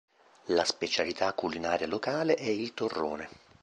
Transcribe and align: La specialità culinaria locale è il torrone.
La 0.47 0.63
specialità 0.65 1.31
culinaria 1.33 1.85
locale 1.85 2.33
è 2.33 2.45
il 2.49 2.73
torrone. 2.73 3.29